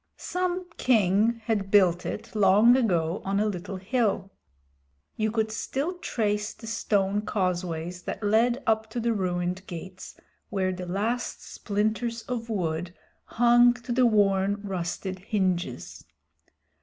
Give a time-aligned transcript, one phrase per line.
[0.17, 4.31] Some king had built it long ago on a little hill.
[5.15, 10.19] You could still trace the stone causeways that led up to the ruined gates
[10.49, 12.95] where the last splinters of wood
[13.25, 16.03] hung to the worn, rusted hinges.